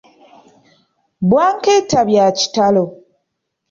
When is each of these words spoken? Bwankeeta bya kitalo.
Bwankeeta 1.29 1.99
bya 2.09 2.25
kitalo. 2.37 2.83